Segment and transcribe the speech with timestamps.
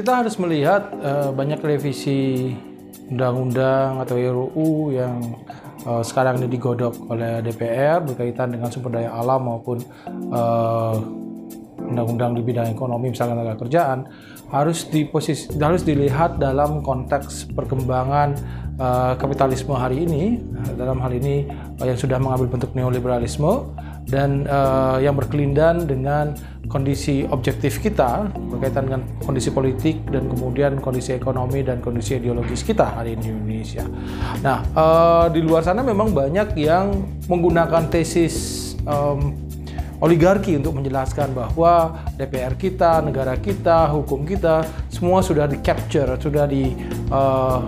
[0.00, 2.56] kita harus melihat uh, banyak revisi
[3.12, 5.36] undang-undang atau RUU yang
[5.84, 9.84] uh, sekarang ini digodok oleh DPR berkaitan dengan sumber daya alam maupun
[10.32, 10.96] uh,
[11.90, 14.06] undang-undang di bidang ekonomi misalnya tenaga kerjaan
[14.50, 18.38] harus diposisi harus dilihat dalam konteks perkembangan
[18.78, 20.38] uh, kapitalisme hari ini
[20.74, 21.46] dalam hal ini
[21.78, 23.74] uh, yang sudah mengambil bentuk neoliberalisme
[24.10, 26.34] dan uh, yang berkelindan dengan
[26.66, 32.98] kondisi objektif kita berkaitan dengan kondisi politik dan kemudian kondisi ekonomi dan kondisi ideologis kita
[32.98, 33.84] hari ini di Indonesia.
[34.42, 36.94] Nah, uh, di luar sana memang banyak yang
[37.26, 39.49] menggunakan tesis um,
[40.00, 46.48] oligarki untuk menjelaskan bahwa DPR kita, negara kita, hukum kita semua sudah di capture, sudah
[46.48, 46.72] di
[47.12, 47.60] uh,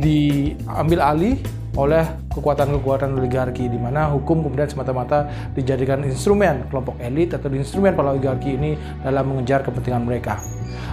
[0.00, 1.36] diambil alih
[1.78, 2.02] oleh
[2.34, 8.58] kekuatan-kekuatan oligarki di mana hukum kemudian semata-mata dijadikan instrumen kelompok elit atau instrumen para oligarki
[8.58, 8.74] ini
[9.06, 10.42] dalam mengejar kepentingan mereka.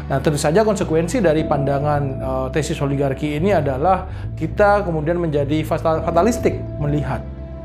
[0.07, 6.61] Nah, tentu saja konsekuensi dari pandangan uh, tesis oligarki ini adalah kita kemudian menjadi fatalistik
[6.79, 7.19] melihat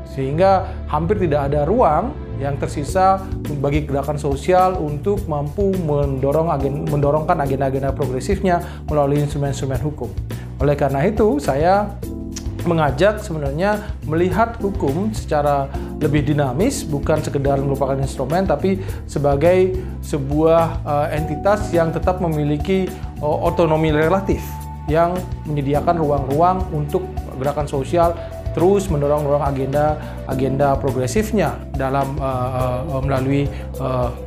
[0.09, 3.21] sehingga hampir tidak ada ruang yang tersisa
[3.61, 8.59] bagi gerakan sosial untuk mampu mendorong agen, mendorongkan agenda-agenda progresifnya
[8.89, 10.09] melalui instrumen-instrumen hukum.
[10.59, 11.93] Oleh karena itu, saya
[12.63, 15.67] mengajak sebenarnya melihat hukum secara
[15.99, 22.87] lebih dinamis bukan sekedar merupakan instrumen tapi sebagai sebuah uh, entitas yang tetap memiliki
[23.19, 24.39] uh, otonomi relatif
[24.87, 25.15] yang
[25.47, 27.07] menyediakan ruang-ruang untuk
[27.39, 28.15] gerakan sosial
[28.53, 29.97] terus mendorong-dorong agenda
[30.29, 33.49] agenda progresifnya dalam uh, uh, melalui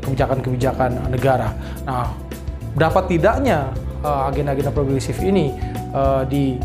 [0.02, 1.54] kebijakan-kebijakan uh, negara.
[1.86, 2.12] Nah,
[2.76, 3.72] dapat tidaknya
[4.04, 5.54] agenda-agenda uh, progresif ini
[5.94, 6.58] uh, di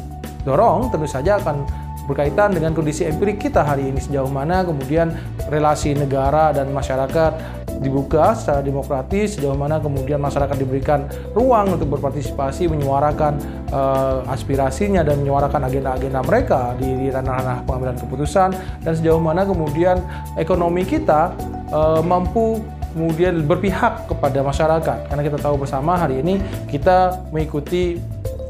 [0.44, 1.64] dorong tentu saja akan
[2.09, 5.14] berkaitan dengan kondisi empirik kita hari ini sejauh mana kemudian
[5.48, 12.69] relasi negara dan masyarakat dibuka secara demokratis sejauh mana kemudian masyarakat diberikan ruang untuk berpartisipasi
[12.69, 13.41] menyuarakan
[13.73, 18.53] uh, aspirasinya dan menyuarakan agenda-agenda mereka di, ranah-ranah pengambilan keputusan.
[18.86, 19.97] Dan sejauh mana kemudian
[20.37, 21.33] ekonomi kita
[21.73, 22.61] uh, mampu
[22.93, 24.97] kemudian berpihak kepada masyarakat.
[25.09, 26.37] Karena kita tahu bersama hari ini
[26.70, 27.97] kita mengikuti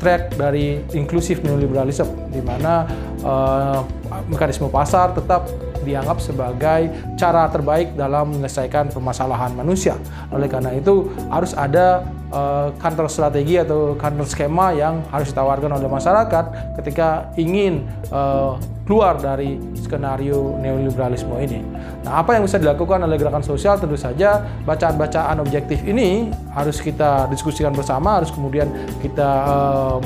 [0.01, 2.89] track dari inklusif neoliberalism di mana
[3.21, 3.85] uh,
[4.27, 5.45] mekanisme pasar tetap
[5.83, 9.97] dianggap sebagai cara terbaik dalam menyelesaikan permasalahan manusia.
[10.31, 16.75] Oleh karena itu harus ada uh, strategi atau kantor skema yang harus ditawarkan oleh masyarakat
[16.79, 18.55] ketika ingin uh,
[18.87, 21.63] keluar dari skenario neoliberalisme ini.
[22.03, 27.29] Nah, apa yang bisa dilakukan oleh gerakan sosial tentu saja bacaan-bacaan objektif ini harus kita
[27.31, 28.67] diskusikan bersama, harus kemudian
[28.99, 29.99] kita uh,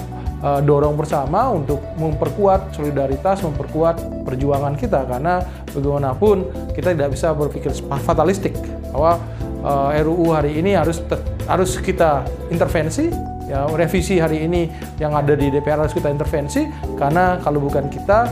[0.46, 5.02] uh, dorong bersama untuk memperkuat solidaritas, memperkuat perjuangan kita.
[5.10, 5.42] Karena
[5.74, 7.74] bagaimanapun kita tidak bisa berpikir
[8.06, 8.54] fatalistik
[8.94, 9.18] bahwa
[9.66, 11.02] uh, eh, RUU hari ini harus
[11.50, 12.24] harus kita
[12.54, 13.10] intervensi
[13.46, 14.66] ya revisi hari ini
[14.98, 16.70] yang ada di DPR harus kita intervensi.
[16.96, 18.30] Karena kalau bukan kita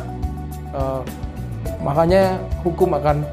[0.77, 1.01] uh,
[1.81, 3.25] makanya hukum akan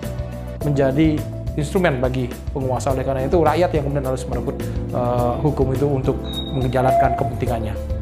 [0.65, 1.21] menjadi
[1.57, 2.93] instrumen bagi penguasa.
[2.93, 4.57] Oleh karena itu rakyat yang kemudian harus merebut
[4.93, 6.17] uh, hukum itu untuk
[6.57, 8.00] menjalankan kepentingannya.